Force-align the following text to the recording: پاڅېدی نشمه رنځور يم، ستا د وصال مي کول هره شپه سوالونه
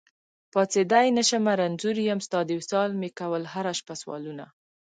پاڅېدی 0.51 1.07
نشمه 1.17 1.53
رنځور 1.61 1.97
يم، 2.07 2.19
ستا 2.27 2.39
د 2.45 2.49
وصال 2.59 2.89
مي 3.01 3.09
کول 3.19 3.43
هره 3.53 3.73
شپه 3.79 3.95
سوالونه 4.01 4.45